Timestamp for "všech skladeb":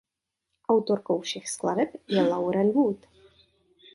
1.19-1.89